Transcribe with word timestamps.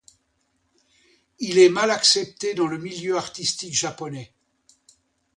Il 1.37 1.59
est 1.59 1.69
mal 1.69 1.91
accepté 1.91 2.55
dans 2.55 2.65
le 2.65 2.79
milieu 2.79 3.17
artistique 3.17 3.75
japonais. 3.75 4.33